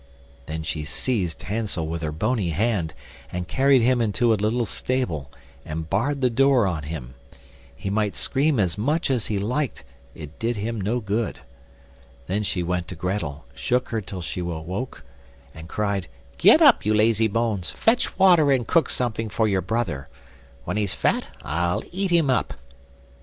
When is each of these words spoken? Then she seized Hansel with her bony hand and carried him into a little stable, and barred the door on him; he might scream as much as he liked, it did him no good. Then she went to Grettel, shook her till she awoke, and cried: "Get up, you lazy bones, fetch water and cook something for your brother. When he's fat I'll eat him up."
Then 0.47 0.63
she 0.63 0.83
seized 0.83 1.43
Hansel 1.43 1.85
with 1.85 2.01
her 2.01 2.11
bony 2.11 2.49
hand 2.49 2.95
and 3.31 3.47
carried 3.47 3.83
him 3.83 4.01
into 4.01 4.33
a 4.33 4.33
little 4.33 4.65
stable, 4.65 5.29
and 5.63 5.91
barred 5.91 6.21
the 6.21 6.29
door 6.31 6.65
on 6.65 6.81
him; 6.81 7.13
he 7.75 7.91
might 7.91 8.15
scream 8.15 8.59
as 8.59 8.79
much 8.79 9.11
as 9.11 9.27
he 9.27 9.37
liked, 9.37 9.83
it 10.15 10.39
did 10.39 10.55
him 10.55 10.81
no 10.81 11.01
good. 11.01 11.41
Then 12.25 12.41
she 12.41 12.63
went 12.63 12.87
to 12.87 12.95
Grettel, 12.95 13.45
shook 13.53 13.89
her 13.89 14.01
till 14.01 14.23
she 14.23 14.39
awoke, 14.39 15.03
and 15.53 15.69
cried: 15.69 16.07
"Get 16.39 16.63
up, 16.63 16.83
you 16.83 16.95
lazy 16.95 17.27
bones, 17.27 17.69
fetch 17.69 18.17
water 18.17 18.51
and 18.51 18.65
cook 18.65 18.89
something 18.89 19.29
for 19.29 19.47
your 19.47 19.61
brother. 19.61 20.07
When 20.65 20.77
he's 20.77 20.95
fat 20.95 21.27
I'll 21.43 21.83
eat 21.91 22.09
him 22.09 22.31
up." 22.31 22.55